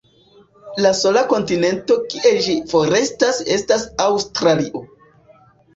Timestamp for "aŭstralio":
4.09-4.85